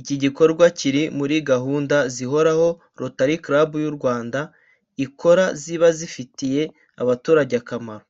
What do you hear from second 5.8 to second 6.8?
zifitiye